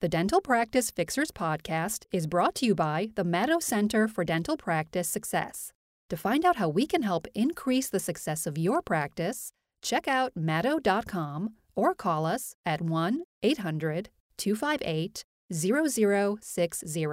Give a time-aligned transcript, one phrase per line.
[0.00, 4.56] The Dental Practice Fixers podcast is brought to you by the Madow Center for Dental
[4.56, 5.74] Practice Success.
[6.08, 9.52] To find out how we can help increase the success of your practice,
[9.82, 14.08] check out madow.com or call us at 1 800
[14.38, 17.06] 258 0060.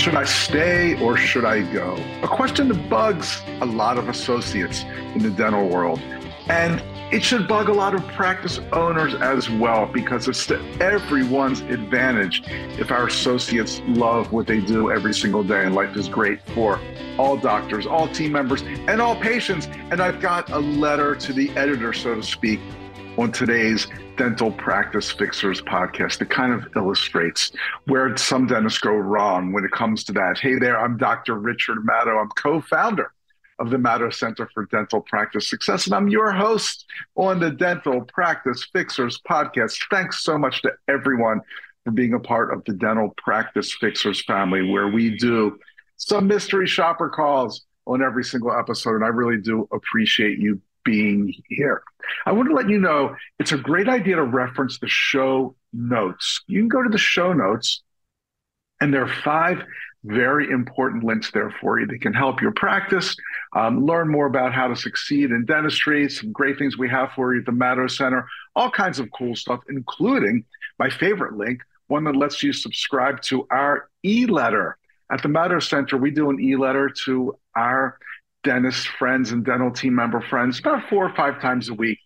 [0.00, 1.94] Should I stay or should I go?
[2.22, 4.82] A question that bugs a lot of associates
[5.14, 6.00] in the dental world.
[6.48, 6.82] And
[7.12, 12.42] it should bug a lot of practice owners as well because it's to everyone's advantage
[12.48, 16.80] if our associates love what they do every single day and life is great for
[17.18, 19.66] all doctors, all team members, and all patients.
[19.90, 22.58] And I've got a letter to the editor, so to speak,
[23.20, 27.52] on today's Dental Practice Fixers podcast that kind of illustrates
[27.84, 30.38] where some dentists go wrong when it comes to that.
[30.38, 31.34] Hey there, I'm Dr.
[31.34, 32.18] Richard Madow.
[32.18, 33.12] I'm co founder
[33.58, 38.00] of the Madow Center for Dental Practice Success, and I'm your host on the Dental
[38.00, 39.78] Practice Fixers podcast.
[39.90, 41.42] Thanks so much to everyone
[41.84, 45.58] for being a part of the Dental Practice Fixers family, where we do
[45.98, 48.94] some mystery shopper calls on every single episode.
[48.94, 51.82] And I really do appreciate you being here.
[52.26, 56.42] I want to let you know it's a great idea to reference the show notes.
[56.46, 57.82] You can go to the show notes,
[58.80, 59.62] and there are five
[60.04, 63.14] very important links there for you that can help your practice,
[63.54, 67.34] um, learn more about how to succeed in dentistry, some great things we have for
[67.34, 70.44] you at the Madow Center, all kinds of cool stuff, including
[70.78, 74.78] my favorite link, one that lets you subscribe to our e letter.
[75.12, 77.98] At the Madow Center, we do an e letter to our
[78.42, 81.98] dentist friends and dental team member friends about four or five times a week,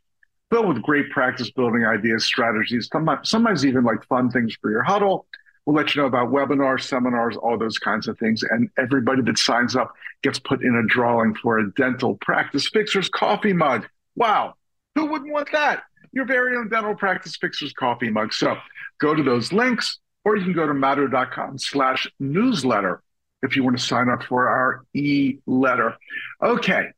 [0.51, 2.89] filled with great practice building ideas, strategies,
[3.23, 5.27] sometimes even like fun things for your huddle.
[5.67, 8.43] We'll let you know about webinars, seminars, all those kinds of things.
[8.43, 13.09] And everybody that signs up gets put in a drawing for a dental practice fixers
[13.09, 13.87] coffee mug.
[14.15, 14.55] Wow.
[14.95, 15.85] Who wouldn't want that?
[16.13, 18.35] Your very own dental practice fixers coffee mug.
[18.35, 18.57] So
[19.01, 23.03] go to those links, or you can go to madow.com slash newsletter
[23.45, 25.95] if you want to sign up for our e letter.
[26.43, 26.89] Okay.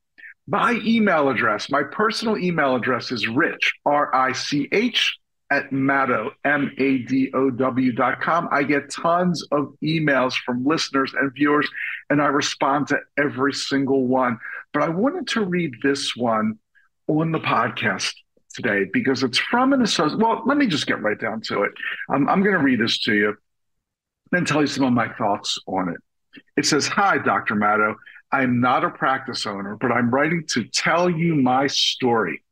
[0.49, 5.19] My email address, my personal email address is rich, R I C H,
[5.51, 8.49] at Madow, M A D O W dot com.
[8.53, 11.69] I get tons of emails from listeners and viewers,
[12.11, 14.39] and I respond to every single one.
[14.73, 16.59] But I wanted to read this one
[17.09, 18.15] on the podcast
[18.55, 20.21] today because it's from an associate.
[20.21, 21.73] Well, let me just get right down to it.
[22.09, 23.37] Um, I'm going to read this to you
[24.33, 25.99] and tell you some of my thoughts on it.
[26.57, 27.55] It says, Hi, Dr.
[27.55, 27.95] Madow.
[28.33, 32.43] I'm not a practice owner, but I'm writing to tell you my story.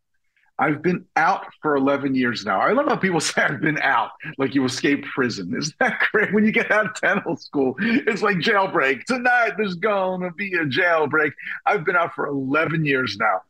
[0.57, 2.61] I've been out for 11 years now.
[2.61, 5.55] I love how people say I've been out, like you escaped prison.
[5.57, 6.33] Isn't that great?
[6.33, 9.05] When you get out of dental school, it's like jailbreak.
[9.05, 11.33] Tonight there's going to be a jailbreak.
[11.67, 13.41] I've been out for 11 years now.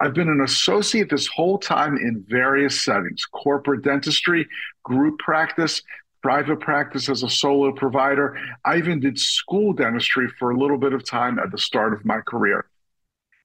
[0.00, 4.48] I've been an associate this whole time in various settings corporate dentistry,
[4.82, 5.82] group practice,
[6.26, 8.36] private practice as a solo provider.
[8.64, 12.04] I even did school dentistry for a little bit of time at the start of
[12.04, 12.66] my career.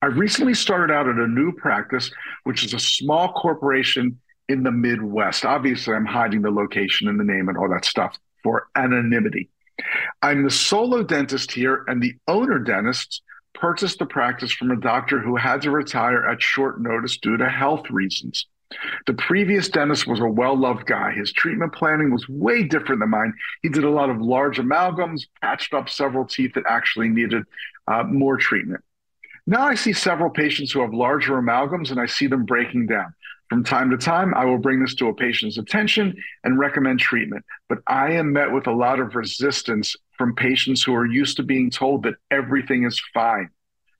[0.02, 2.10] I recently started out at a new practice,
[2.42, 5.44] which is a small corporation in the Midwest.
[5.44, 9.48] Obviously, I'm hiding the location and the name and all that stuff for anonymity.
[10.20, 13.22] I'm the solo dentist here, and the owner dentist
[13.54, 17.48] purchased the practice from a doctor who had to retire at short notice due to
[17.48, 18.48] health reasons.
[19.06, 21.12] The previous dentist was a well loved guy.
[21.12, 23.34] His treatment planning was way different than mine.
[23.62, 27.44] He did a lot of large amalgams, patched up several teeth that actually needed
[27.86, 28.82] uh, more treatment.
[29.46, 33.12] Now I see several patients who have larger amalgams and I see them breaking down.
[33.48, 37.44] From time to time, I will bring this to a patient's attention and recommend treatment.
[37.68, 41.42] But I am met with a lot of resistance from patients who are used to
[41.42, 43.50] being told that everything is fine.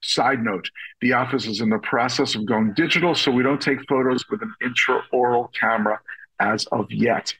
[0.02, 0.68] Side note,
[1.00, 4.42] the office is in the process of going digital, so we don't take photos with
[4.42, 6.00] an intraoral camera
[6.40, 7.34] as of yet.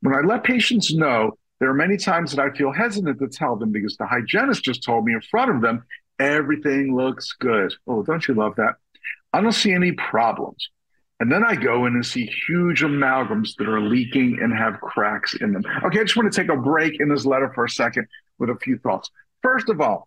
[0.00, 3.56] When I let patients know, there are many times that I feel hesitant to tell
[3.56, 5.84] them because the hygienist just told me in front of them,
[6.18, 7.74] everything looks good.
[7.86, 8.74] Oh, don't you love that?
[9.32, 10.68] I don't see any problems.
[11.20, 15.34] And then I go in and see huge amalgams that are leaking and have cracks
[15.34, 15.64] in them.
[15.84, 18.06] Okay, I just want to take a break in this letter for a second
[18.38, 19.10] with a few thoughts.
[19.42, 20.06] First of all,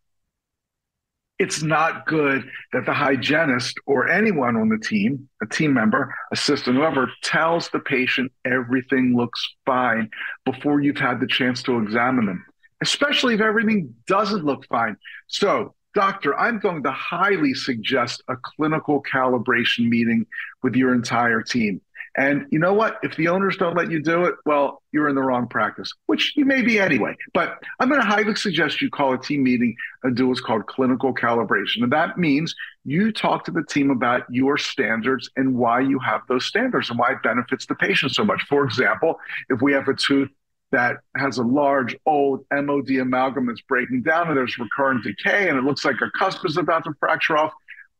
[1.41, 6.75] it's not good that the hygienist or anyone on the team, a team member, assistant,
[6.75, 10.07] whoever, tells the patient everything looks fine
[10.45, 12.45] before you've had the chance to examine them,
[12.83, 14.95] especially if everything doesn't look fine.
[15.25, 20.27] So, doctor, I'm going to highly suggest a clinical calibration meeting
[20.61, 21.81] with your entire team.
[22.17, 22.99] And you know what?
[23.03, 26.33] If the owners don't let you do it, well, you're in the wrong practice, which
[26.35, 27.15] you may be anyway.
[27.33, 30.67] But I'm going to highly suggest you call a team meeting and do what's called
[30.67, 31.83] clinical calibration.
[31.83, 32.53] And that means
[32.83, 36.99] you talk to the team about your standards and why you have those standards and
[36.99, 38.41] why it benefits the patient so much.
[38.49, 39.15] For example,
[39.49, 40.29] if we have a tooth
[40.71, 45.57] that has a large old MOD amalgam that's breaking down and there's recurrent decay and
[45.57, 47.51] it looks like a cusp is about to fracture off,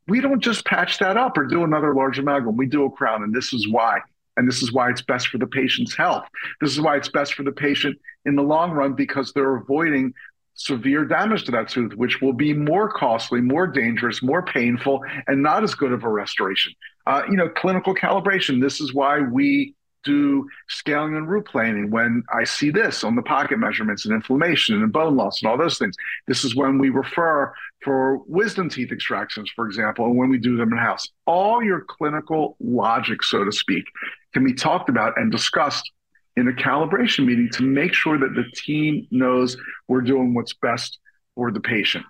[0.08, 2.56] we don't just patch that up or do another large amalgam.
[2.56, 4.00] We do a crown, and this is why.
[4.36, 6.26] And this is why it's best for the patient's health.
[6.60, 10.14] This is why it's best for the patient in the long run because they're avoiding
[10.54, 15.42] severe damage to that tooth, which will be more costly, more dangerous, more painful, and
[15.42, 16.72] not as good of a restoration.
[17.06, 18.60] Uh, you know, clinical calibration.
[18.60, 23.22] This is why we do scaling and root planing when I see this on the
[23.22, 25.96] pocket measurements and inflammation and bone loss and all those things.
[26.26, 27.52] This is when we refer
[27.82, 31.08] for wisdom teeth extractions, for example, and when we do them in house.
[31.26, 33.84] All your clinical logic, so to speak,
[34.32, 35.90] can be talked about and discussed
[36.36, 39.56] in a calibration meeting to make sure that the team knows
[39.88, 40.98] we're doing what's best
[41.34, 42.04] for the patient.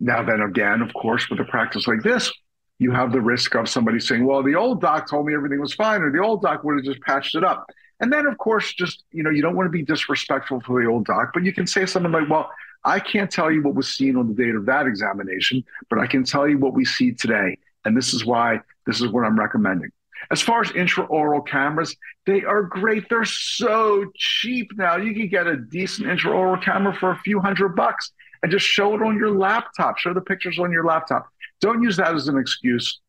[0.00, 2.32] Now, then again, of course, with a practice like this,
[2.78, 5.74] you have the risk of somebody saying, well, the old doc told me everything was
[5.74, 7.66] fine, or the old doc would have just patched it up.
[8.00, 10.86] And then, of course, just, you know, you don't want to be disrespectful to the
[10.86, 12.50] old doc, but you can say something like, well,
[12.84, 16.06] I can't tell you what was seen on the date of that examination, but I
[16.06, 17.58] can tell you what we see today.
[17.84, 19.90] And this is why this is what I'm recommending.
[20.30, 21.96] As far as intraoral cameras,
[22.26, 23.08] they are great.
[23.08, 24.96] They're so cheap now.
[24.96, 28.10] You can get a decent intraoral camera for a few hundred bucks
[28.42, 29.98] and just show it on your laptop.
[29.98, 31.26] Show the pictures on your laptop.
[31.60, 33.00] Don't use that as an excuse.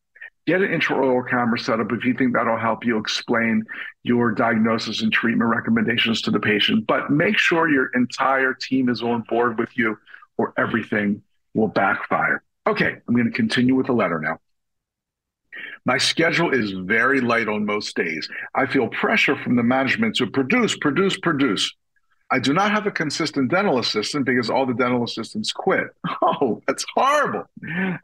[0.46, 3.64] Get an intraoral camera set up if you think that'll help you explain
[4.04, 6.86] your diagnosis and treatment recommendations to the patient.
[6.86, 9.98] But make sure your entire team is on board with you,
[10.38, 11.22] or everything
[11.54, 12.42] will backfire.
[12.66, 14.38] Okay, I'm going to continue with the letter now.
[15.84, 18.28] My schedule is very light on most days.
[18.54, 21.74] I feel pressure from the management to produce, produce, produce.
[22.30, 25.88] I do not have a consistent dental assistant because all the dental assistants quit.
[26.38, 27.44] Oh, that's horrible.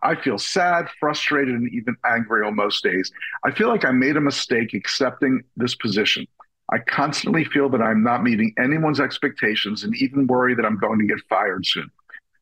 [0.02, 3.10] I feel sad, frustrated, and even angry on most days.
[3.44, 6.26] I feel like I made a mistake accepting this position.
[6.72, 10.98] I constantly feel that I'm not meeting anyone's expectations and even worry that I'm going
[11.00, 11.90] to get fired soon.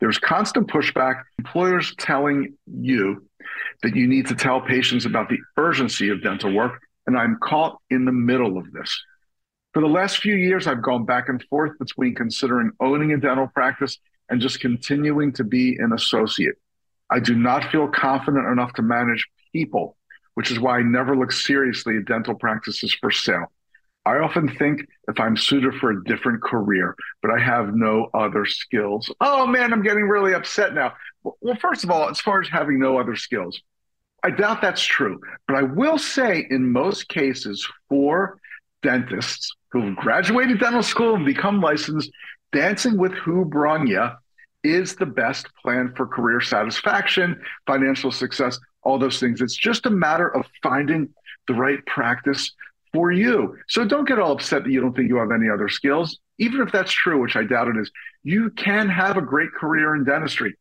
[0.00, 3.26] There's constant pushback, employers telling you
[3.82, 7.78] that you need to tell patients about the urgency of dental work, and I'm caught
[7.90, 9.04] in the middle of this.
[9.72, 13.46] For the last few years, I've gone back and forth between considering owning a dental
[13.46, 16.56] practice and just continuing to be an associate.
[17.08, 19.96] I do not feel confident enough to manage people,
[20.34, 23.52] which is why I never look seriously at dental practices for sale.
[24.06, 28.46] I often think if I'm suited for a different career, but I have no other
[28.46, 29.12] skills.
[29.20, 30.94] Oh man, I'm getting really upset now.
[31.22, 33.60] Well, first of all, as far as having no other skills,
[34.24, 35.20] I doubt that's true.
[35.46, 38.40] But I will say, in most cases, for
[38.82, 42.10] dentists who've graduated dental school and become licensed,
[42.52, 44.08] dancing with who brung you
[44.62, 49.40] is the best plan for career satisfaction, financial success, all those things.
[49.40, 51.08] It's just a matter of finding
[51.46, 52.52] the right practice
[52.92, 53.56] for you.
[53.68, 56.18] So don't get all upset that you don't think you have any other skills.
[56.38, 57.90] Even if that's true, which I doubt it is,
[58.22, 60.56] you can have a great career in dentistry.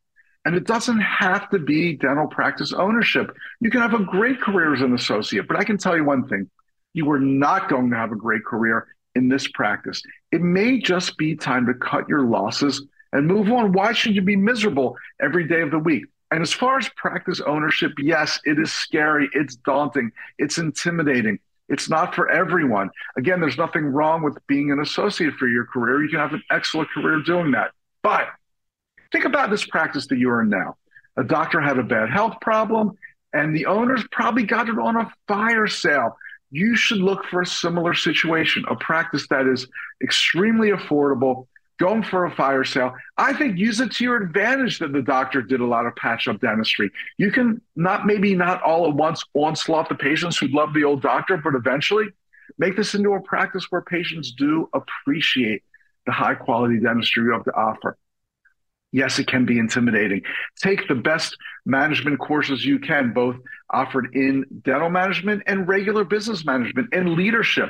[0.46, 3.36] And it doesn't have to be dental practice ownership.
[3.60, 5.48] You can have a great career as an associate.
[5.48, 6.50] But I can tell you one thing
[6.94, 10.02] you are not going to have a great career in this practice.
[10.32, 13.74] It may just be time to cut your losses and move on.
[13.74, 16.06] Why should you be miserable every day of the week?
[16.32, 19.30] And as far as practice ownership, yes, it is scary.
[19.34, 20.12] It's daunting.
[20.38, 21.40] It's intimidating.
[21.70, 22.90] It's not for everyone.
[23.18, 26.04] Again, there's nothing wrong with being an associate for your career.
[26.04, 27.72] You can have an excellent career doing that.
[28.04, 28.28] But
[29.12, 30.78] think about this practice that you're in now.
[31.18, 32.98] A doctor had a bad health problem,
[33.34, 36.16] and the owners probably got it on a fire sale
[36.52, 39.68] you should look for a similar situation, a practice that is
[40.04, 41.48] extremely affordable,
[41.80, 42.94] going for a fire sale.
[43.18, 46.28] I think use it to your advantage that the doctor did a lot of patch
[46.28, 46.92] up dentistry.
[47.18, 51.02] You can not maybe not all at once onslaught the patients who love the old
[51.02, 52.08] doctor, but eventually
[52.58, 55.64] make this into a practice where patients do appreciate
[56.06, 57.98] the high quality dentistry you have to offer.
[58.92, 60.22] Yes, it can be intimidating.
[60.62, 63.36] Take the best management courses you can, both
[63.70, 67.70] offered in dental management and regular business management and leadership.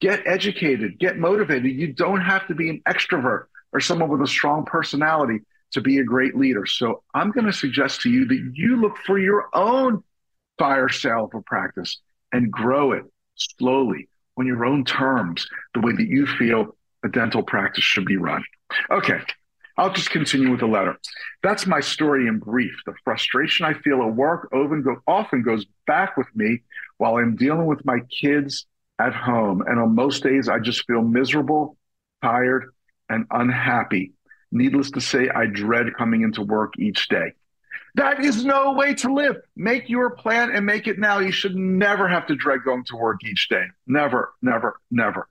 [0.00, 1.72] Get educated, get motivated.
[1.72, 5.40] You don't have to be an extrovert or someone with a strong personality
[5.72, 6.66] to be a great leader.
[6.66, 10.02] So I'm going to suggest to you that you look for your own
[10.58, 12.00] fire sale for practice
[12.32, 13.04] and grow it
[13.36, 14.08] slowly
[14.38, 18.42] on your own terms, the way that you feel a dental practice should be run.
[18.90, 19.20] Okay,
[19.78, 20.98] I'll just continue with the letter.
[21.42, 22.72] That's my story in brief.
[22.86, 26.62] The frustration I feel at work often, go, often goes back with me
[26.96, 28.66] while I'm dealing with my kids
[28.98, 29.62] at home.
[29.66, 31.76] And on most days, I just feel miserable,
[32.22, 32.72] tired,
[33.10, 34.12] and unhappy.
[34.50, 37.32] Needless to say, I dread coming into work each day.
[37.96, 39.36] That is no way to live.
[39.56, 41.18] Make your plan and make it now.
[41.18, 43.64] You should never have to dread going to work each day.
[43.86, 45.28] Never, never, never.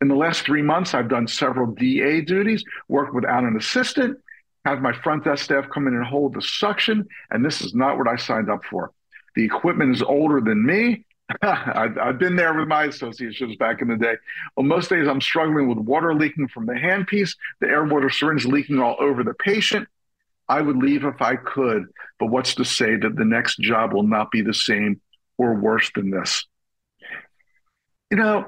[0.00, 4.18] In the last three months, I've done several DA duties, worked without an assistant,
[4.64, 7.98] have my front desk staff come in and hold the suction, and this is not
[7.98, 8.92] what I signed up for.
[9.36, 11.04] The equipment is older than me.
[11.42, 14.14] I've, I've, been there with my associations back in the day.
[14.56, 18.44] On most days, I'm struggling with water leaking from the handpiece, the air water syringe
[18.44, 19.88] leaking all over the patient.
[20.48, 21.86] I would leave if I could,
[22.18, 25.00] but what's to say that the next job will not be the same
[25.38, 26.46] or worse than this?
[28.10, 28.46] You know,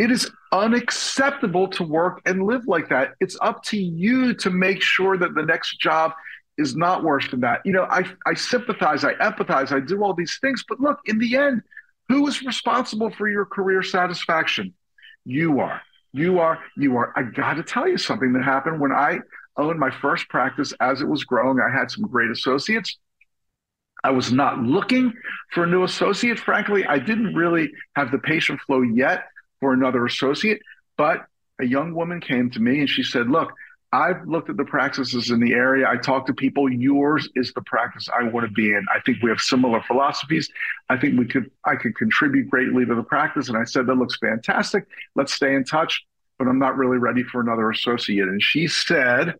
[0.00, 3.14] it is unacceptable to work and live like that.
[3.20, 6.12] It's up to you to make sure that the next job
[6.58, 7.60] is not worse than that.
[7.64, 11.18] You know, I, I sympathize, I empathize, I do all these things, but look, in
[11.18, 11.62] the end,
[12.08, 14.74] who is responsible for your career satisfaction?
[15.24, 15.80] You are.
[16.12, 16.58] You are.
[16.76, 17.12] You are.
[17.16, 19.20] I got to tell you something that happened when I
[19.56, 21.60] owned my first practice as it was growing.
[21.60, 22.98] I had some great associates.
[24.02, 25.12] I was not looking
[25.52, 26.38] for a new associate.
[26.38, 29.24] Frankly, I didn't really have the patient flow yet
[29.60, 30.60] for another associate,
[30.96, 31.26] but
[31.60, 33.52] a young woman came to me and she said, Look,
[33.92, 35.88] I've looked at the practices in the area.
[35.88, 36.70] I talk to people.
[36.70, 38.84] Yours is the practice I want to be in.
[38.94, 40.48] I think we have similar philosophies.
[40.88, 43.48] I think we could I could contribute greatly to the practice.
[43.48, 44.86] And I said, that looks fantastic.
[45.16, 46.04] Let's stay in touch.
[46.38, 48.28] But I'm not really ready for another associate.
[48.28, 49.34] And she said,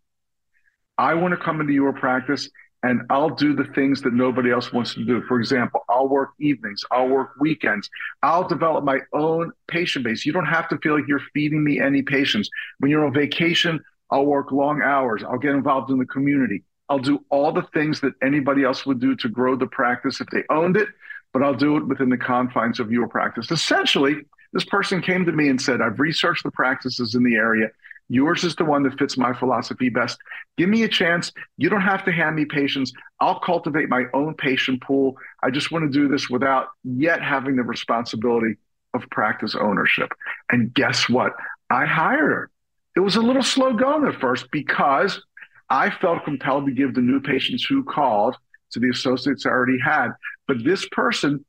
[0.98, 2.50] I want to come into your practice
[2.82, 5.22] and I'll do the things that nobody else wants to do.
[5.22, 7.90] For example, I'll work evenings, I'll work weekends,
[8.22, 10.24] I'll develop my own patient base.
[10.24, 12.48] You don't have to feel like you're feeding me any patients.
[12.78, 16.64] When you're on vacation, I'll work long hours, I'll get involved in the community.
[16.88, 20.26] I'll do all the things that anybody else would do to grow the practice if
[20.28, 20.88] they owned it,
[21.32, 23.50] but I'll do it within the confines of your practice.
[23.52, 24.16] Essentially,
[24.52, 27.68] this person came to me and said, I've researched the practices in the area.
[28.12, 30.18] Yours is the one that fits my philosophy best.
[30.58, 31.30] Give me a chance.
[31.56, 32.92] You don't have to hand me patients.
[33.20, 35.16] I'll cultivate my own patient pool.
[35.44, 38.56] I just want to do this without yet having the responsibility
[38.94, 40.10] of practice ownership.
[40.50, 41.34] And guess what?
[41.70, 42.50] I hired her.
[42.96, 45.22] It was a little slow going at first because
[45.70, 48.36] I felt compelled to give the new patients who called
[48.72, 50.08] to the associates I already had.
[50.48, 51.44] But this person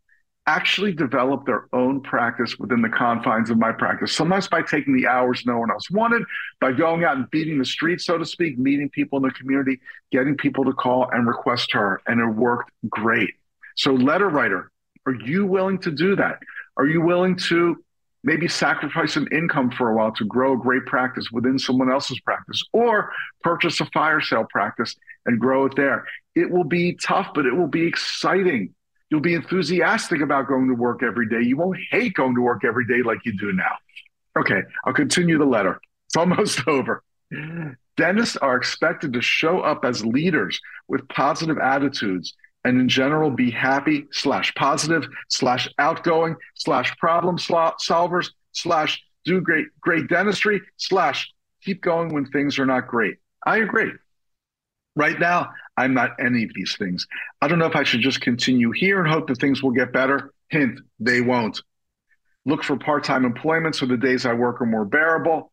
[0.48, 4.12] actually develop their own practice within the confines of my practice.
[4.12, 6.24] Sometimes by taking the hours no one else wanted,
[6.60, 9.80] by going out and beating the streets, so to speak, meeting people in the community,
[10.12, 12.02] getting people to call and request her.
[12.08, 13.30] And it worked great.
[13.76, 14.72] So, letter writer,
[15.06, 16.40] are you willing to do that?
[16.78, 17.84] Are you willing to
[18.24, 22.20] maybe sacrifice some income for a while to grow a great practice within someone else's
[22.20, 24.96] practice or purchase a fire sale practice
[25.26, 26.06] and grow it there?
[26.36, 28.74] It will be tough, but it will be exciting
[29.12, 31.42] You'll be enthusiastic about going to work every day.
[31.42, 33.76] You won't hate going to work every day like you do now.
[34.40, 35.80] Okay, I'll continue the letter.
[36.08, 37.04] It's almost over.
[37.98, 43.52] Dentists are expected to show up as leaders with positive attitudes and in general be
[43.52, 51.32] happy slash positive slash outgoing slash problem solvers slash do great great dentistry slash
[51.64, 53.18] keep going when things are not great.
[53.46, 53.92] I agree.
[54.96, 57.08] Right now, I'm not any of these things.
[57.42, 59.94] I don't know if I should just continue here and hope that things will get
[59.94, 60.34] better.
[60.50, 61.62] Hint, they won't.
[62.46, 65.52] Look for part time employment so the days I work are more bearable.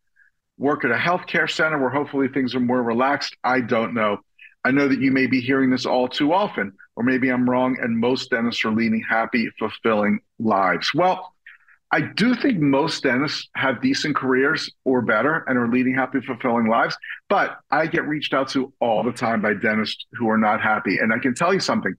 [0.57, 3.37] Work at a healthcare center where hopefully things are more relaxed.
[3.45, 4.19] I don't know.
[4.65, 7.79] I know that you may be hearing this all too often, or maybe I'm wrong,
[7.81, 10.93] and most dentists are leading happy, fulfilling lives.
[10.93, 11.33] Well,
[11.91, 16.69] I do think most dentists have decent careers or better and are leading happy, fulfilling
[16.69, 16.97] lives.
[17.29, 20.99] But I get reached out to all the time by dentists who are not happy.
[20.99, 21.95] And I can tell you something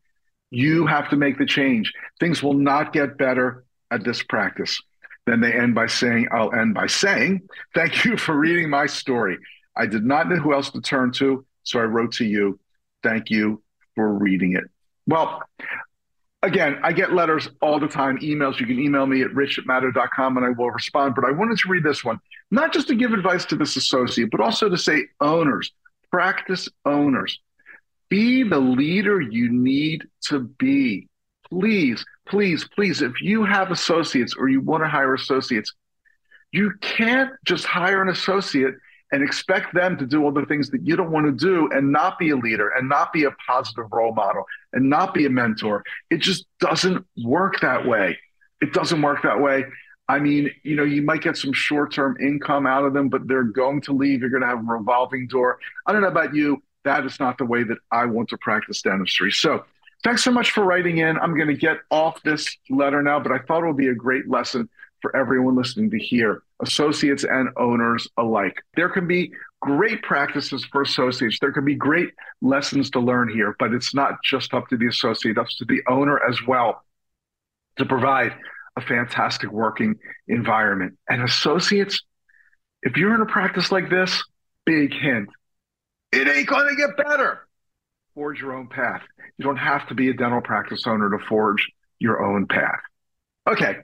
[0.52, 1.92] you have to make the change.
[2.20, 4.80] Things will not get better at this practice.
[5.26, 9.38] Then they end by saying, I'll end by saying, Thank you for reading my story.
[9.76, 12.60] I did not know who else to turn to, so I wrote to you.
[13.04, 13.62] Thank you
[13.96, 14.64] for reading it.
[15.08, 15.44] Well,
[16.44, 18.60] again, I get letters all the time, emails.
[18.60, 21.16] You can email me at rich at and I will respond.
[21.16, 22.20] But I wanted to read this one,
[22.52, 25.72] not just to give advice to this associate, but also to say owners,
[26.12, 27.40] practice owners,
[28.10, 31.08] be the leader you need to be.
[31.50, 35.74] Please, please, please, if you have associates or you want to hire associates,
[36.52, 38.76] you can't just hire an associate
[39.12, 41.92] and expect them to do all the things that you don't want to do and
[41.92, 45.30] not be a leader and not be a positive role model and not be a
[45.30, 45.84] mentor.
[46.10, 48.18] It just doesn't work that way.
[48.62, 49.66] It doesn't work that way.
[50.08, 53.28] I mean, you know, you might get some short term income out of them, but
[53.28, 54.22] they're going to leave.
[54.22, 55.60] You're going to have a revolving door.
[55.86, 56.64] I don't know about you.
[56.84, 59.32] That is not the way that I want to practice dentistry.
[59.32, 59.66] So,
[60.04, 61.18] thanks so much for writing in.
[61.20, 63.96] I'm going to get off this letter now, but I thought it would be a
[63.96, 64.70] great lesson
[65.02, 68.58] for everyone listening to hear, associates and owners alike.
[68.76, 71.38] There can be great practices for associates.
[71.40, 72.10] There can be great
[72.42, 75.82] lessons to learn here, but it's not just up to the associate, it's to the
[75.88, 76.84] owner as well
[77.78, 78.34] to provide
[78.78, 79.96] a fantastic working
[80.28, 80.98] environment.
[81.08, 82.02] And associates,
[82.82, 84.22] if you're in a practice like this,
[84.66, 85.30] big hint,
[86.12, 87.48] it ain't going to get better.
[88.16, 89.02] Forge your own path.
[89.38, 91.66] You don't have to be a dental practice owner to forge
[92.00, 92.80] your own path.
[93.48, 93.78] Okay,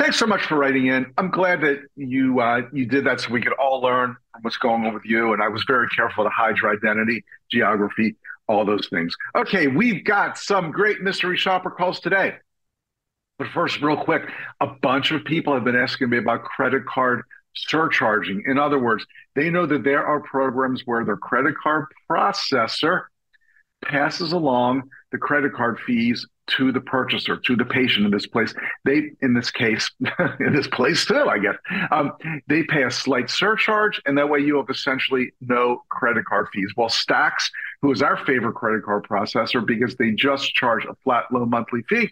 [0.00, 1.12] thanks so much for writing in.
[1.18, 4.86] I'm glad that you uh, you did that so we could all learn what's going
[4.86, 5.34] on with you.
[5.34, 8.16] And I was very careful to hide your identity, geography,
[8.48, 9.14] all those things.
[9.36, 12.36] Okay, we've got some great mystery shopper calls today.
[13.38, 14.22] But first, real quick,
[14.60, 17.22] a bunch of people have been asking me about credit card
[17.54, 18.42] surcharging.
[18.46, 19.04] In other words,
[19.34, 23.04] they know that there are programs where their credit card processor
[23.82, 24.82] passes along
[25.12, 28.54] the credit card fees to the purchaser, to the patient in this place.
[28.84, 29.90] They, in this case,
[30.40, 31.54] in this place too, I guess,
[31.90, 32.12] um,
[32.48, 36.72] they pay a slight surcharge, and that way you have essentially no credit card fees.
[36.76, 37.50] Well, Stax,
[37.82, 41.82] who is our favorite credit card processor because they just charge a flat, low monthly
[41.88, 42.10] fee,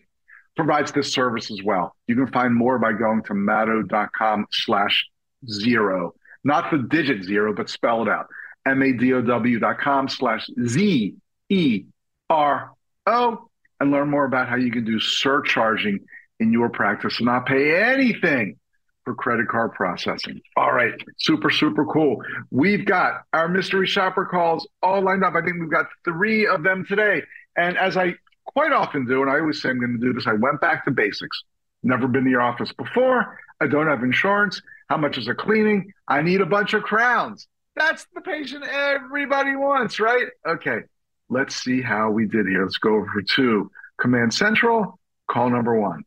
[0.56, 1.94] provides this service as well.
[2.06, 5.06] You can find more by going to madow.com slash
[5.48, 8.26] zero, not the digit zero, but spell it out.
[8.66, 11.16] M-A-D-O-W dot com slash Z
[11.49, 11.85] E
[12.31, 12.73] R
[13.07, 13.49] O
[13.81, 16.00] and learn more about how you can do surcharging
[16.40, 18.57] in your practice and not pay anything
[19.05, 20.40] for credit card processing.
[20.57, 22.23] All right, super, super cool.
[22.50, 25.35] We've got our mystery shopper calls all lined up.
[25.35, 27.23] I think we've got three of them today.
[27.57, 28.14] And as I
[28.45, 30.85] quite often do, and I always say I'm going to do this, I went back
[30.85, 31.43] to basics.
[31.83, 33.38] Never been to your office before.
[33.61, 34.61] I don't have insurance.
[34.88, 35.93] How much is a cleaning?
[36.07, 37.49] I need a bunch of crowns.
[37.76, 40.26] That's the patient everybody wants, right?
[40.47, 40.81] Okay,
[41.30, 42.62] let's see how we did here.
[42.62, 43.70] Let's go over to
[44.00, 44.99] Command Central,
[45.30, 46.04] call number one.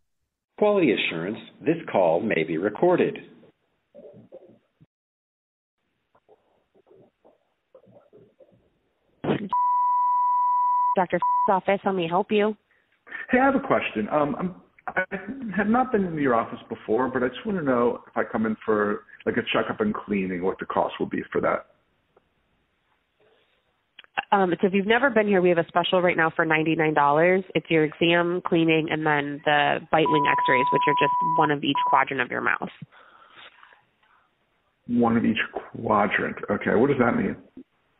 [0.58, 3.20] Quality assurance, this call may be recorded.
[10.96, 11.20] Dr.
[11.50, 12.56] office, how may I help you?
[13.30, 14.08] Hey, I have a question.
[14.10, 14.56] Um, I'm,
[14.88, 15.04] I
[15.56, 18.24] have not been in your office before, but I just want to know if I
[18.30, 21.68] come in for like a checkup and cleaning, what the cost will be for that.
[24.34, 27.44] Um, so if you've never been here, we have a special right now for $99.
[27.54, 31.64] It's your exam, cleaning, and then the bite wing x-rays, which are just one of
[31.64, 32.70] each quadrant of your mouth.
[34.88, 35.38] One of each
[35.76, 36.38] quadrant.
[36.50, 36.76] Okay.
[36.76, 37.36] What does that mean?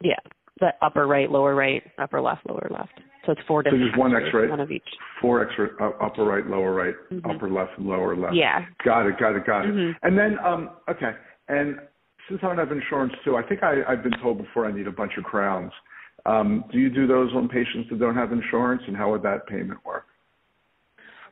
[0.02, 0.20] Yeah.
[0.62, 2.94] The upper right, lower right, upper left, lower left.
[3.26, 3.84] So it's four different.
[3.84, 4.50] So just one X-ray.
[4.50, 4.84] One of each.
[5.22, 5.70] Four X-ray,
[6.02, 7.30] upper right, lower right, mm-hmm.
[7.30, 8.36] upper left, and lower left.
[8.36, 8.66] Yeah.
[8.86, 9.20] Got it.
[9.20, 9.46] Got it.
[9.46, 9.74] Got it.
[9.74, 10.06] Mm-hmm.
[10.08, 11.12] And then, um, okay.
[11.50, 11.78] And
[12.30, 14.88] since I don't have insurance too, I think I, I've been told before I need
[14.88, 15.72] a bunch of crowns.
[16.26, 19.48] Um, do you do those on patients that don't have insurance, and how would that
[19.48, 20.06] payment work?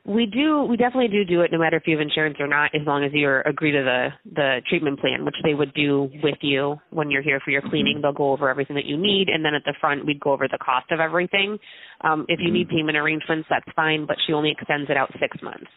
[0.06, 0.64] We do.
[0.64, 3.04] We definitely do do it, no matter if you have insurance or not, as long
[3.04, 7.12] as you agree to the the treatment plan, which they would do with you when
[7.12, 7.96] you're here for your cleaning.
[7.96, 8.02] Mm-hmm.
[8.02, 10.48] They'll go over everything that you need, and then at the front, we'd go over
[10.48, 11.60] the cost of everything.
[12.02, 12.54] Um, if you mm-hmm.
[12.54, 15.68] need payment arrangements, that's fine, but she only extends it out six months.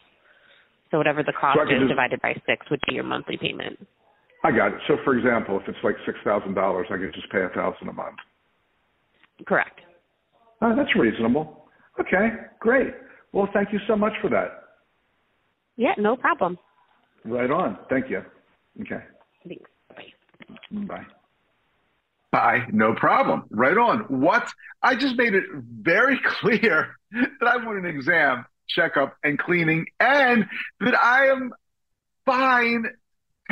[0.89, 3.77] So whatever the cost so is just, divided by six would be your monthly payment.
[4.43, 4.79] I got it.
[4.87, 7.89] So for example, if it's like six thousand dollars, I could just pay a thousand
[7.89, 8.17] a month.
[9.45, 9.81] Correct.
[10.61, 11.67] Oh, that's reasonable.
[11.99, 12.29] Okay,
[12.59, 12.93] great.
[13.33, 14.63] Well, thank you so much for that.
[15.75, 16.57] Yeah, no problem.
[17.25, 17.77] Right on.
[17.89, 18.23] Thank you.
[18.81, 19.03] Okay.
[19.47, 19.69] Thanks.
[19.95, 20.13] Bye.
[20.71, 21.05] Bye.
[22.31, 22.67] Bye.
[22.71, 23.43] No problem.
[23.49, 24.01] Right on.
[24.01, 24.47] What?
[24.81, 25.43] I just made it
[25.81, 30.45] very clear that I want an exam, checkup, and cleaning, and
[30.79, 31.53] that I am
[32.25, 32.85] fine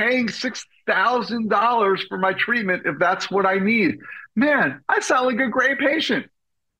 [0.01, 3.99] paying $6,000 for my treatment if that's what I need.
[4.35, 6.27] Man, I sound like a great patient.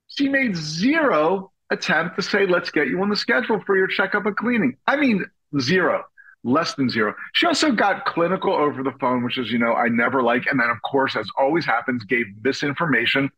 [0.08, 4.26] She made zero attempt to say, let's get you on the schedule for your checkup
[4.26, 4.78] and cleaning.
[4.88, 5.26] I mean,
[5.60, 6.04] zero,
[6.44, 7.14] less than zero.
[7.34, 10.46] She also got clinical over the phone, which is, you know, I never like.
[10.48, 13.30] And then, of course, as always happens, gave misinformation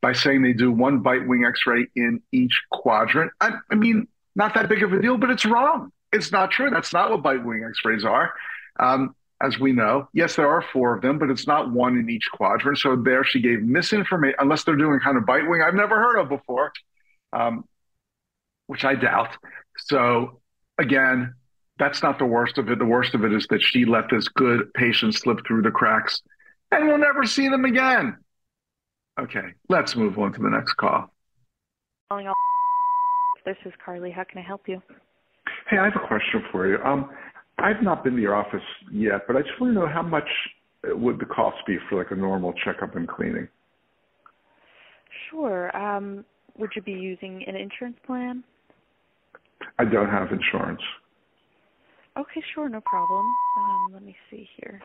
[0.00, 3.32] by saying they do one bite wing x ray in each quadrant.
[3.40, 5.92] I, I mean, not that big of a deal, but it's wrong.
[6.12, 6.70] It's not true.
[6.70, 8.32] That's not what bite wing x rays are.
[8.78, 10.08] Um, as we know.
[10.12, 12.78] Yes, there are four of them, but it's not one in each quadrant.
[12.78, 16.18] So there she gave misinformation, unless they're doing kind of bite wing I've never heard
[16.18, 16.72] of before,
[17.32, 17.64] um,
[18.66, 19.36] which I doubt.
[19.78, 20.40] So
[20.78, 21.34] again,
[21.78, 22.78] that's not the worst of it.
[22.78, 26.22] The worst of it is that she let this good patient slip through the cracks
[26.70, 28.16] and we'll never see them again.
[29.20, 31.12] Okay, let's move on to the next call.
[33.44, 34.10] This is Carly.
[34.10, 34.82] How can I help you?
[35.70, 36.76] Hey, I have a question for you.
[36.84, 37.08] Um,
[37.58, 40.28] I've not been to your office yet, but I just want to know how much
[40.84, 43.48] would the cost be for like a normal checkup and cleaning?
[45.30, 45.76] Sure.
[45.76, 46.24] Um,
[46.58, 48.44] would you be using an insurance plan?
[49.78, 50.80] I don't have insurance.
[52.16, 53.24] Okay, sure, no problem.
[53.58, 54.80] Um, let me see here.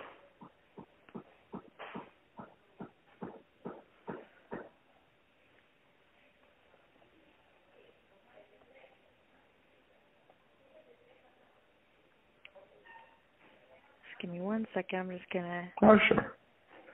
[14.09, 15.00] Just give me one second.
[15.12, 16.36] I'm just gonna Oh, sure.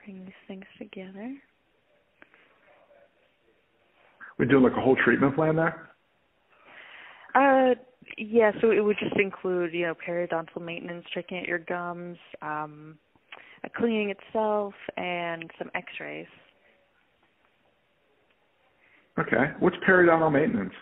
[0.04, 1.36] bring these things together.
[4.38, 5.90] We doing like a whole treatment plan there?
[7.34, 7.74] Uh,
[8.16, 8.52] yeah.
[8.60, 12.98] So it would just include, you know, periodontal maintenance, checking out your gums, um,
[13.64, 16.26] a cleaning itself, and some X-rays.
[19.18, 19.52] Okay.
[19.58, 20.72] What's periodontal maintenance?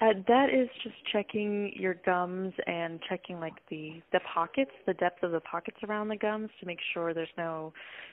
[0.00, 5.22] Uh, that is just checking your gums and checking like the the pockets, the depth
[5.22, 7.70] of the pockets around the gums to make sure there's no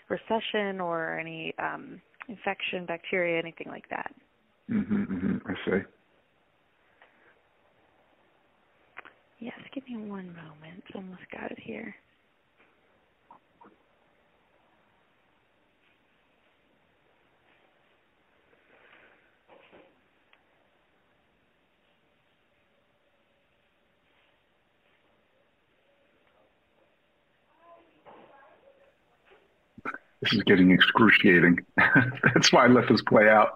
[0.10, 4.14] recession or any um, infection, bacteria, anything like that.
[4.70, 5.38] Mm-hmm, mm-hmm.
[5.48, 5.84] I see.
[9.40, 10.84] Yes, give me one moment.
[10.94, 11.96] Almost got it here.
[30.22, 31.60] This is getting excruciating.
[32.34, 33.54] That's why I let this play out.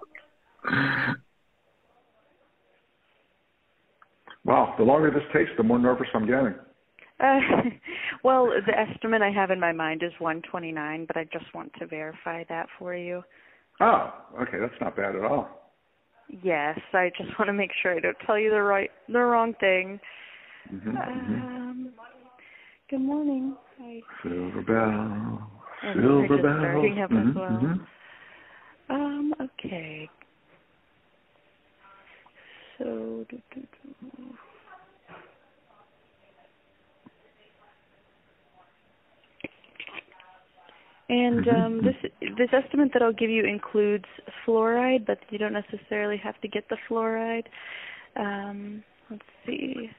[4.44, 6.54] Wow, the longer this takes, the more nervous I'm getting.
[7.20, 7.38] Uh,
[8.24, 11.86] well, the estimate I have in my mind is 129, but I just want to
[11.86, 13.22] verify that for you.
[13.80, 15.48] Oh, okay, that's not bad at all.
[16.42, 19.54] Yes, I just want to make sure I don't tell you the right, the wrong
[19.60, 20.00] thing.
[20.72, 21.34] Mm-hmm, mm-hmm.
[21.34, 21.92] Um,
[22.88, 23.56] good morning.
[23.78, 24.00] Hi.
[24.22, 25.50] Silver bell,
[25.84, 26.58] And silver we're just bell.
[26.58, 27.50] starting up as well.
[27.50, 27.80] mhm.
[28.90, 30.08] Um, okay.
[32.78, 34.34] So, do, do, do.
[41.08, 41.96] and Mhm, um, this
[42.38, 44.06] this estimate that I'll give you includes
[44.44, 47.46] fluoride, but you don't necessarily have to get the fluoride.
[48.16, 49.90] Um, let's see,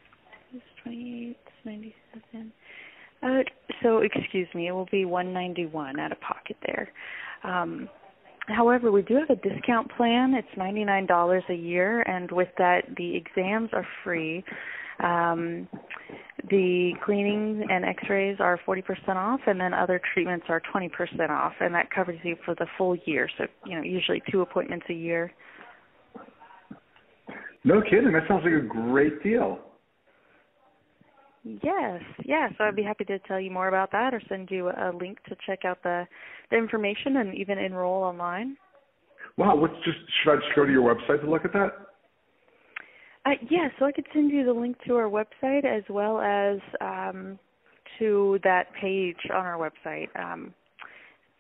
[0.54, 2.52] it's 28, 97.
[3.24, 3.44] Uh,
[3.82, 6.92] so excuse me, it will be 191 out of pocket there.
[7.44, 7.90] Um,
[8.48, 10.34] However, we do have a discount plan.
[10.34, 14.44] It's $99 a year, and with that, the exams are free.
[15.00, 15.68] Um,
[16.50, 21.74] the cleaning and x-rays are 40% off, and then other treatments are 20% off, and
[21.74, 23.30] that covers you for the full year.
[23.38, 25.32] So, you know, usually two appointments a year.
[27.64, 28.12] No kidding.
[28.12, 29.60] That sounds like a great deal.
[31.44, 32.48] Yes, yeah.
[32.58, 35.22] So I'd be happy to tell you more about that, or send you a link
[35.28, 36.08] to check out the
[36.52, 38.56] the information and even enroll online.
[39.38, 41.72] Wow, what's just should I just go to your website to look at that?
[43.26, 46.60] Uh, yeah, so I could send you the link to our website as well as
[46.82, 47.40] um,
[48.00, 50.08] to that page on our website.
[50.20, 50.54] Um,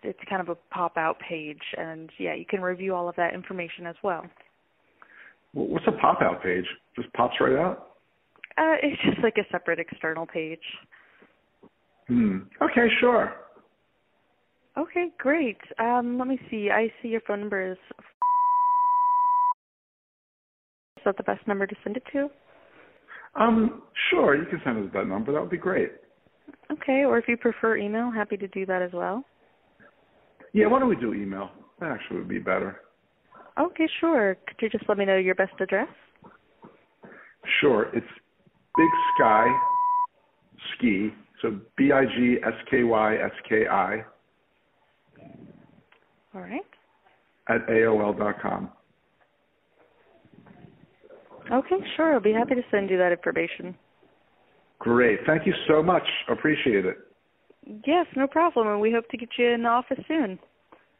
[0.01, 3.85] it's kind of a pop-out page, and yeah, you can review all of that information
[3.85, 4.23] as well.
[5.51, 6.65] Wh- What's a pop out page?
[6.95, 7.92] Just pops right out?
[8.57, 10.59] Uh, it's just like a separate external page.
[12.07, 12.39] Hmm.
[12.61, 13.33] Okay, sure.
[14.77, 15.57] Okay, great.
[15.79, 16.69] Um, let me see.
[16.71, 17.77] I see your phone number is.
[20.97, 22.29] Is that the best number to send it to?
[23.35, 25.31] Um, sure, you can send us that number.
[25.31, 25.91] That would be great.
[26.71, 29.23] Okay, or if you prefer email, happy to do that as well.
[30.53, 31.49] Yeah, why don't we do email?
[31.79, 32.81] That actually would be better.
[33.59, 34.37] Okay, sure.
[34.47, 35.89] Could you just let me know your best address?
[37.59, 37.89] Sure.
[37.93, 38.05] It's
[38.77, 39.59] Big Sky
[40.75, 41.11] Ski.
[41.41, 44.03] So B I G S K Y S K I
[46.33, 46.61] All right.
[47.49, 48.69] at AOL dot com.
[51.51, 52.13] Okay, sure.
[52.13, 53.75] I'll be happy to send you that information.
[54.79, 55.19] Great.
[55.25, 56.03] Thank you so much.
[56.29, 56.97] Appreciate it.
[57.85, 58.67] Yes, no problem.
[58.67, 60.39] And we hope to get you in the office soon.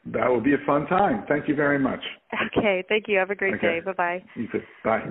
[0.08, 1.24] That will be a fun time.
[1.28, 2.02] Thank you very much.
[2.58, 3.18] Okay, thank you.
[3.18, 3.80] Have a great Okay.
[3.80, 3.86] day.
[3.86, 4.24] Bye bye.
[4.36, 4.62] You too.
[4.84, 5.02] Bye.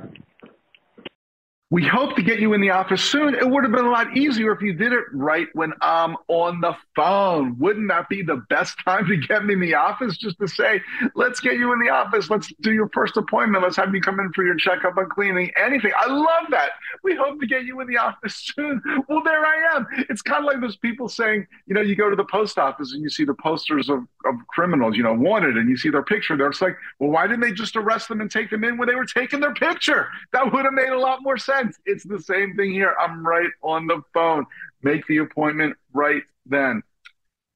[1.73, 3.35] We hope to get you in the office soon.
[3.35, 6.61] It would have been a lot easier if you did it right when I'm on
[6.61, 7.59] the phone.
[7.59, 10.19] Wouldn't that be the best time to get me in the office?
[10.19, 10.83] Just to say,
[11.15, 12.29] let's get you in the office.
[12.29, 13.65] Let's do your first appointment.
[13.65, 15.93] Let's have you come in for your checkup and cleaning, anything.
[15.97, 16.73] I love that.
[17.03, 18.83] We hope to get you in the office soon.
[19.09, 19.87] Well, there I am.
[20.11, 22.93] It's kind of like those people saying, you know, you go to the post office
[22.93, 26.03] and you see the posters of, of criminals, you know, wanted, and you see their
[26.03, 26.49] picture there.
[26.49, 28.95] It's like, well, why didn't they just arrest them and take them in when they
[28.95, 30.09] were taking their picture?
[30.33, 31.79] That would have made a lot more sense.
[31.87, 32.95] It's the same thing here.
[33.01, 34.47] I'm right on the phone.
[34.83, 36.83] Make the appointment right then.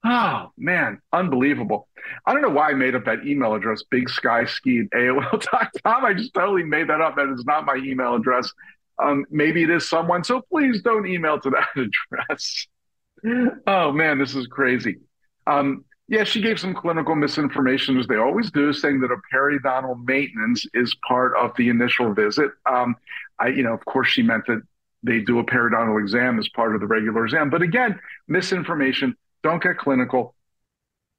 [0.04, 1.88] Oh man, unbelievable.
[2.26, 6.04] I don't know why I made up that email address, big sky ski at AOL.com.
[6.04, 7.16] I just totally made that up.
[7.16, 8.52] That is not my email address
[9.02, 12.66] Um, maybe it is someone, so please don't email to that address.
[13.66, 14.96] oh man, this is crazy.
[15.46, 20.04] Um, yeah, she gave some clinical misinformation, as they always do, saying that a periodontal
[20.04, 22.50] maintenance is part of the initial visit.
[22.70, 22.94] Um,
[23.40, 24.62] I, you know, of course, she meant that
[25.02, 27.50] they do a periodontal exam as part of the regular exam.
[27.50, 29.16] But again, misinformation.
[29.42, 30.34] Don't get clinical.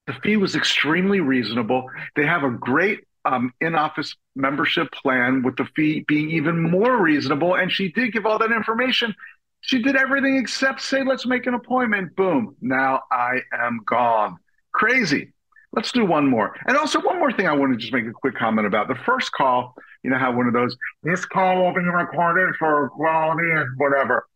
[0.07, 1.89] The fee was extremely reasonable.
[2.15, 7.55] They have a great um, in-office membership plan with the fee being even more reasonable.
[7.55, 9.13] And she did give all that information.
[9.61, 12.55] She did everything except say, "Let's make an appointment." Boom!
[12.61, 14.37] Now I am gone.
[14.77, 15.33] Crazy.
[15.73, 16.55] Let's do one more.
[16.67, 18.87] And also, one more thing I want to just make a quick comment about.
[18.87, 22.89] The first call, you know, how one of those, this call will be recorded for
[22.91, 24.27] quality and whatever.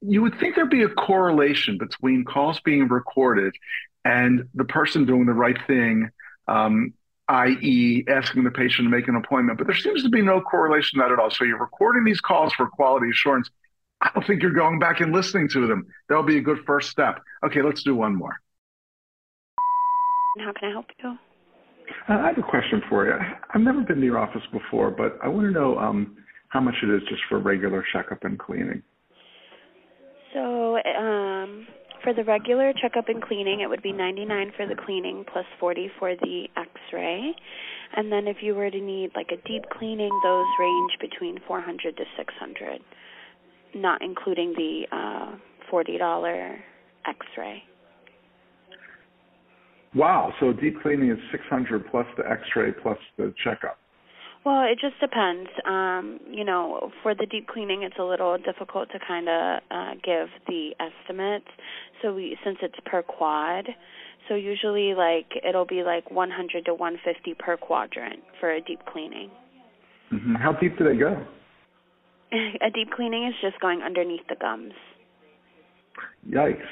[0.00, 3.54] You would think there'd be a correlation between calls being recorded
[4.06, 6.08] and the person doing the right thing,
[6.46, 6.94] um,
[7.28, 9.58] i.e., asking the patient to make an appointment.
[9.58, 11.30] But there seems to be no correlation to that at all.
[11.30, 13.50] So you're recording these calls for quality assurance.
[14.00, 15.86] I don't think you're going back and listening to them.
[16.08, 17.20] That'll be a good first step.
[17.44, 18.34] Okay, let's do one more.
[20.38, 21.10] How can I help you?
[22.08, 23.12] Uh, I have a question for you.
[23.54, 26.16] I've never been to your office before, but I want to know um,
[26.48, 28.82] how much it is just for regular checkup and cleaning.
[30.34, 31.66] So, um,
[32.02, 35.90] for the regular checkup and cleaning, it would be 99 for the cleaning plus 40
[35.98, 37.34] for the x-ray.
[37.96, 41.96] And then if you were to need like a deep cleaning, those range between 400
[41.96, 42.80] to 600,
[43.74, 45.36] not including the uh,
[45.72, 46.56] $40
[47.06, 47.62] x-ray.
[49.94, 50.32] Wow.
[50.40, 53.78] So deep cleaning is 600 plus the x-ray plus the checkup.
[54.44, 55.50] Well, it just depends.
[55.66, 59.94] Um, you know, for the deep cleaning, it's a little difficult to kind of uh,
[60.02, 61.48] give the estimates.
[62.00, 63.66] So we, since it's per quad,
[64.28, 69.30] so usually like it'll be like 100 to 150 per quadrant for a deep cleaning.
[70.12, 70.36] Mm-hmm.
[70.36, 71.26] How deep do they go?
[72.32, 74.72] a deep cleaning is just going underneath the gums.
[76.28, 76.62] Yikes.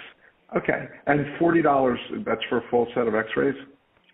[0.55, 0.87] Okay.
[1.07, 3.55] And forty dollars that's for a full set of x rays?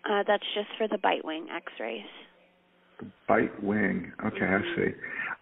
[0.09, 2.05] Uh that's just for the bite wing x rays.
[2.99, 4.11] The bite wing.
[4.25, 4.81] Okay, mm-hmm.
[4.81, 4.91] I see.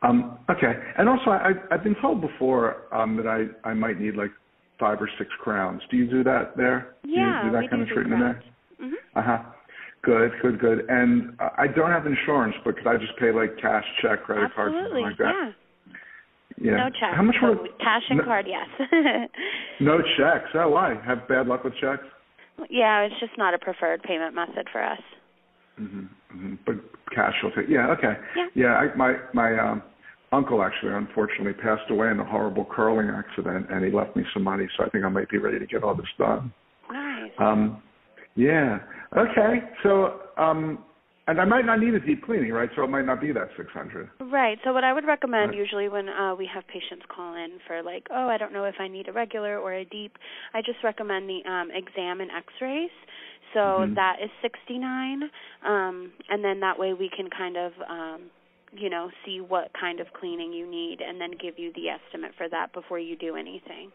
[0.03, 0.73] Um, okay.
[0.97, 4.31] And also I I've been told before um that I, I might need like
[4.79, 5.81] five or six crowns.
[5.91, 6.95] Do you do that there?
[7.05, 7.41] Yeah.
[7.41, 8.43] Do you do that we kind do of treatment crowns.
[8.79, 8.87] there?
[8.87, 9.19] Mm-hmm.
[9.19, 9.43] Uh huh.
[10.03, 10.89] Good, good, good.
[10.89, 14.49] And uh, I don't have insurance, but could I just pay like cash, check, credit
[14.49, 14.55] Absolutely.
[14.55, 15.33] card, something like that?
[15.37, 15.51] Yeah.
[16.61, 16.77] Yeah.
[16.77, 17.15] No check.
[17.15, 17.65] How much so?
[17.79, 18.67] Cash and no, card, yes.
[19.79, 20.49] no checks.
[20.53, 20.95] Oh, why?
[21.05, 22.03] Have bad luck with checks?
[22.69, 24.99] yeah, it's just not a preferred payment method for us.
[25.79, 26.09] Mhm.
[26.35, 26.53] Mm-hmm.
[26.65, 26.75] But
[27.13, 27.67] cash will take.
[27.67, 27.87] Yeah.
[27.97, 28.13] Okay.
[28.35, 28.45] Yeah.
[28.53, 28.73] Yeah.
[28.73, 29.81] I, my my um,
[30.31, 34.43] uncle actually, unfortunately, passed away in a horrible curling accident, and he left me some
[34.43, 34.67] money.
[34.77, 36.53] So I think I might be ready to get all this done.
[36.91, 37.31] Nice.
[37.39, 37.81] Um.
[38.35, 38.79] Yeah.
[39.17, 39.61] Okay.
[39.81, 40.83] So um,
[41.27, 42.69] and I might not need a deep cleaning, right?
[42.75, 44.09] So it might not be that 600.
[44.31, 44.57] Right.
[44.63, 45.57] So what I would recommend Right.
[45.57, 48.75] usually when uh, we have patients call in for like, oh, I don't know if
[48.79, 50.17] I need a regular or a deep,
[50.53, 52.91] I just recommend the um, exam and X-rays.
[53.53, 53.95] So Mhm.
[53.95, 55.29] that is 69,
[55.63, 58.31] um, and then that way we can kind of, um,
[58.71, 62.33] you know, see what kind of cleaning you need, and then give you the estimate
[62.35, 63.91] for that before you do anything.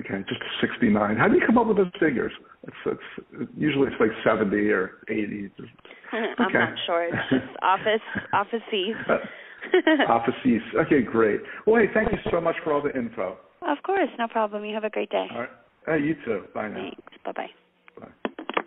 [0.00, 1.16] Okay, just 69.
[1.16, 2.32] How do you come up with those figures?
[2.66, 5.50] It's, it's usually it's like 70 or 80.
[6.12, 7.04] I'm not sure.
[7.04, 8.00] It's just office
[8.32, 8.96] office fees.
[9.08, 9.16] Uh,
[10.06, 10.60] office fees.
[10.86, 11.40] Okay, great.
[11.66, 13.38] Well, hey, thank you so much for all the info.
[13.62, 14.64] Of course, no problem.
[14.64, 15.26] You have a great day.
[15.32, 15.50] All right.
[15.86, 16.44] Hey, you too.
[16.54, 16.74] Bye now.
[16.74, 17.24] Thanks.
[17.24, 17.50] Bye bye.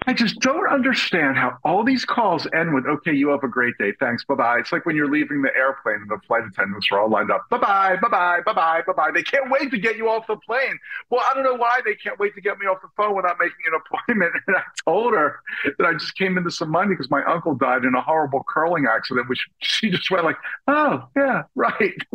[0.10, 3.78] I just don't understand how all these calls end with, okay, you have a great
[3.78, 3.94] day.
[4.00, 4.26] Thanks.
[4.26, 4.58] Bye bye.
[4.58, 7.48] It's like when you're leaving the airplane and the flight attendants are all lined up.
[7.52, 7.96] Bye bye.
[8.02, 8.40] Bye bye.
[8.44, 8.82] Bye bye.
[8.88, 9.12] Bye bye.
[9.14, 10.80] They can't wait to get you off the plane.
[11.12, 13.38] Well, I don't know why they can't wait to get me off the phone without
[13.40, 14.34] making an appointment.
[14.48, 15.42] And I told her
[15.78, 18.88] that I just came into some money because my uncle died in a horrible curling
[18.92, 21.94] accident, which she just went like, oh, yeah, right.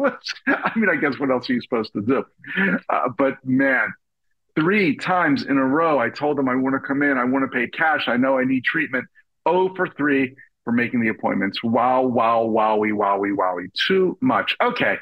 [0.49, 2.25] I mean, I guess what else are you supposed to do?
[2.89, 3.95] Uh, but man,
[4.57, 5.99] three times in a row.
[5.99, 7.19] I told them I want to come in.
[7.19, 8.09] I want to pay cash.
[8.09, 9.07] I know I need treatment.
[9.47, 11.63] Oh for three for making the appointments.
[11.63, 13.73] Wow, wow, wowie, wowie, wowie.
[13.75, 14.57] Too much.
[14.63, 14.97] Okay.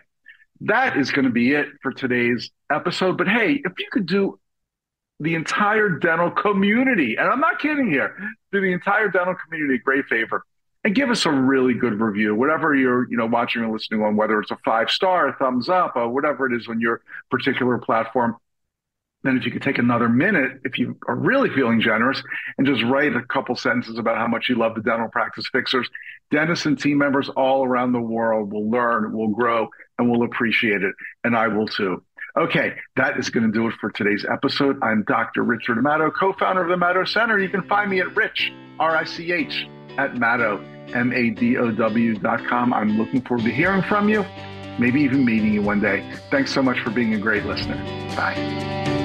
[0.63, 3.19] That is going to be it for today's episode.
[3.19, 4.39] But hey, if you could do
[5.21, 8.17] the entire dental community, and I'm not kidding here,
[8.53, 10.45] do the entire dental community a great favor
[10.85, 14.17] and give us a really good review, whatever you're, you know, watching or listening on,
[14.17, 17.79] whether it's a five star, a thumbs up, or whatever it is on your particular
[17.79, 18.37] platform
[19.25, 22.23] then if you could take another minute, if you are really feeling generous,
[22.59, 25.89] and just write a couple sentences about how much you love the dental practice fixers,
[26.31, 30.83] dentists and team members all around the world will learn, will grow, and will appreciate
[30.83, 30.95] it.
[31.25, 32.03] And I will too.
[32.37, 34.79] Okay, that is going to do it for today's episode.
[34.83, 35.43] I'm Dr.
[35.43, 37.39] Richard Madow, co-founder of the Madow Center.
[37.39, 42.73] You can find me at Rich, R-I-C-H, at Madow, M-A-D-O-W dot com.
[42.73, 44.25] I'm looking forward to hearing from you.
[44.79, 46.09] maybe even meeting you one day.
[46.31, 47.77] Thanks so much for being a great listener.
[48.17, 49.02] Bye.